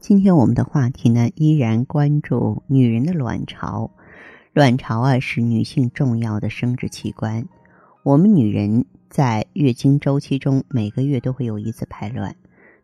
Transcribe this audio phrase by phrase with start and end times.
[0.00, 3.90] 今天我们的话题呢，依然关注女人的卵巢。
[4.54, 7.46] 卵巢啊，是女性重要的生殖器官。
[8.02, 12.34] 我们女人在月经周期中，每个月都会有一次排卵。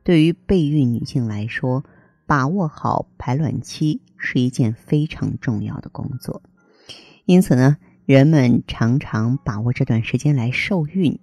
[0.05, 1.85] 对于备孕女性来说，
[2.27, 6.43] 把握好排卵期是一件非常重要的工作。
[7.25, 11.19] 因此呢，人们常常把握这段时间来受孕。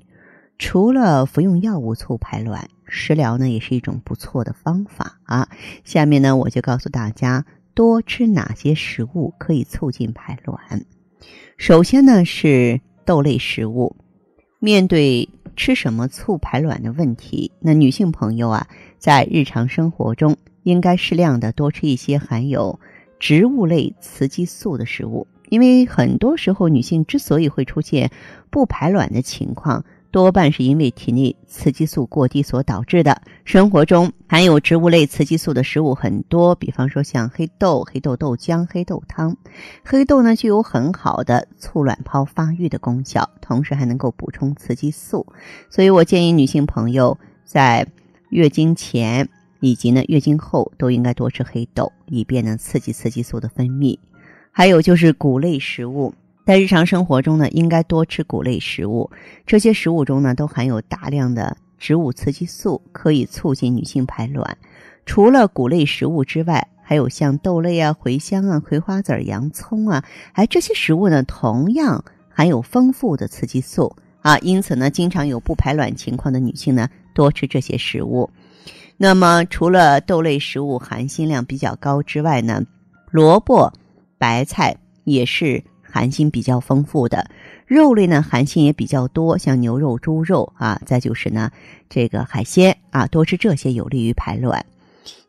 [0.58, 5.50] 除了服用药物促排卵，食疗呢也是一种不错的方法啊。
[5.84, 10.86] 下面呢，我就告诉大家多吃哪些食物可以促进排卵。
[11.58, 13.96] 首先呢是豆类食物。
[14.60, 18.68] 面对吃什么促排卵的问题，那女性朋友啊，
[18.98, 22.80] 在日常生活中应该适量的多吃一些含有
[23.20, 28.10] 植物类雌激素的食物，因为很多时候女性之所以会出现
[28.50, 29.84] 不排卵的情况。
[30.14, 33.20] 多半是因为体内雌激素过低所导致的。
[33.46, 39.36] 生活中含有植物类雌激素的食物很多，比方说像黑豆、黑豆豆浆、黑豆汤。
[39.84, 45.26] 黑豆呢具有很好的促卵泡发育的功效，同时还能够补充雌激素。
[45.68, 47.88] 所以我建议女性朋友在
[48.30, 49.28] 月经前
[49.62, 53.98] 以及呢月经后都应该多吃黑豆，以便呢刺激雌激素的分泌。
[54.52, 56.14] 还有就是谷类食物。
[56.46, 59.10] 在日常生活中呢，应该多吃谷类食物。
[59.46, 64.58] 这些食物中呢，都含有大量的植物雌激素，可以促进女性排卵。
[65.06, 74.38] 除了谷类食物之外，还有像豆类啊、茴香啊、葵花籽、洋葱啊，哎，这些食物呢，同样含有丰富的雌激素啊。
[74.40, 78.30] 因此呢，经常有不排卵情况的女性呢，多吃这些食物。
[78.98, 82.62] 那么，除了豆类食物含锌量比较高之外呢，
[83.12, 83.72] 萝卜、
[84.18, 85.64] 白菜也是。
[85.94, 87.30] 含锌比较丰富的
[87.68, 90.82] 肉类呢，含锌也比较多，像牛肉、猪肉啊。
[90.88, 91.52] 再就是呢，
[91.88, 94.66] 这个海鲜啊，多吃这些有利于排卵。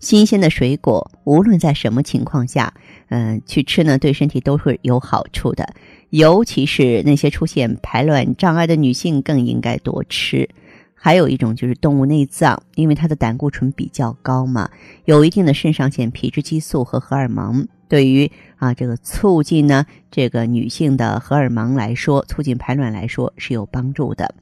[0.00, 2.72] 新鲜的水果，无论在什么情况下，
[3.10, 5.68] 嗯，去吃呢，对身体都是有好处的。
[6.08, 10.48] 尤其是那些出现排卵障碍的女性，更应该多吃。
[10.94, 14.70] 还有一种就是动物内脏，因为它的胆固醇比较高嘛，
[15.04, 17.68] 有一定的肾上腺皮质激素和荷尔蒙。
[17.94, 24.34] 对于啊，这个促进呢，这个女性的荷尔蒙来说，促进排卵来说是有帮助的。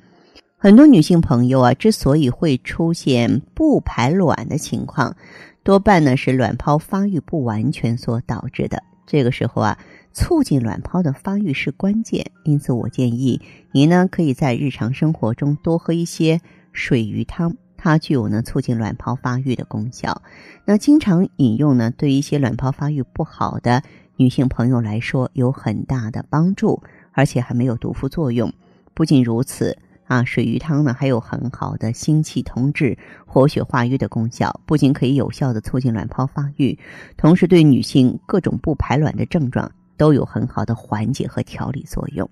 [0.56, 5.14] 很多女性朋友啊，之所以会出现不排卵的情况，
[5.62, 8.82] 多半呢是卵泡发育不完全所导致的。
[9.06, 9.78] 这个时候啊，
[10.14, 12.30] 促进卵泡的发育是关键。
[12.44, 13.38] 因此，我建议
[13.70, 16.40] 您呢，可以在日常生活中多喝一些
[16.72, 17.54] 水鱼汤。
[17.84, 20.22] 它具有呢促进卵泡发育的功效，
[20.64, 23.82] 那经常饮用呢，对一些卵泡发育不好的
[24.14, 28.52] 女性朋友来说有很大的帮助，而且还没有毒副作用。
[28.94, 29.76] 不仅如此
[30.06, 36.78] 啊，水鱼汤呢还有很好的心气通滞、活血化瘀的功效，不仅可以有效的促进卵泡发育，
[37.16, 42.30] 同时对女性各种不排卵的症状都有很好的缓解和调理作用。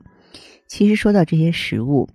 [0.68, 2.08] 其实说到这些食物。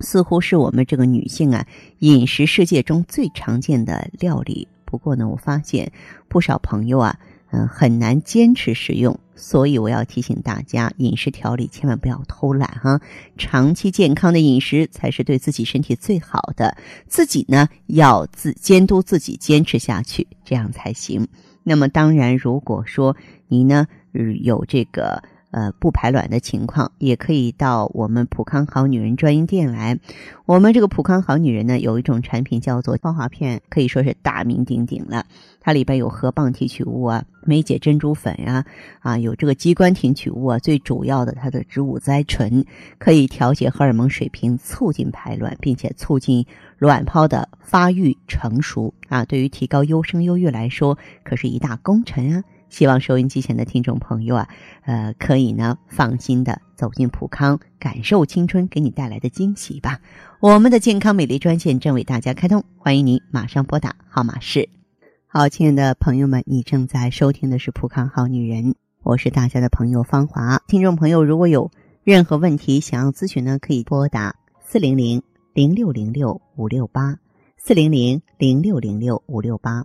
[0.00, 1.66] 似乎是我们这个女性啊，
[1.98, 4.68] 饮食世界中最常见的料理。
[4.84, 5.92] 不过呢，我发现
[6.28, 7.18] 不少朋友啊，
[7.50, 9.18] 嗯，很难坚持食用。
[9.34, 13.00] 所以我要提醒大家，饮食调理千万不要偷懒哈。
[13.36, 16.76] 长期健康的饮食才是对自己身体最好的。
[17.06, 21.28] 自己呢，要自监督自己，坚持下去，这样才行。
[21.62, 23.14] 那么，当然，如果说
[23.46, 23.86] 你呢，
[24.42, 25.22] 有这个。
[25.50, 29.98] 呃，不排卵的情况，也可以到我们普康好女人专营店来。
[30.44, 35.24] 我们这个普康好女人呢，有一种产品叫做芳华片，可以说是大名鼎鼎了。
[35.60, 38.64] 它里边有河蚌提取物啊、梅解珍珠粉呀，
[39.00, 40.58] 啊，有这个鸡冠提取物啊。
[40.58, 42.64] 最主要的，它的植物甾醇
[42.98, 46.44] 可以调节荷尔蒙水平，促进排卵，并且促进
[46.78, 49.24] 卵泡的发育成熟啊。
[49.24, 52.44] 对于提高优生优育来说，可是一大功臣啊。
[52.68, 54.48] 希望收音机前的听众朋友啊，
[54.84, 60.00] 呃，可以呢放心的走进普康，感受青春给你带来的惊喜吧。
[60.40, 64.68] 我们的健康美丽专线正为大家开通，欢迎您马上拨打，号码是。
[65.26, 70.62] 好，亲爱的朋友们，你正在收听的是普康好女人，我是大家的朋友芳华。
[70.66, 71.70] 听众朋友，如果有
[72.04, 75.22] 任何问题想要咨询呢，可以拨打四零零
[75.52, 77.18] 零六零六五六八
[77.56, 79.84] 四零零零六零六五六八。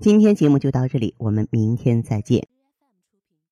[0.00, 2.48] 今天节目就到这里，我们明天再见。